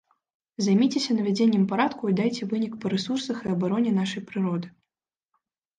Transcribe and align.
Займіцеся 0.67 1.15
навядзеннем 1.17 1.67
парадку 1.73 2.03
і 2.13 2.15
дайце 2.21 2.43
вынік 2.55 2.73
па 2.81 2.87
рэсурсах 2.95 3.37
і 3.45 3.53
абароне 3.55 3.89
нашай 4.03 4.21
прыроды. 4.33 4.67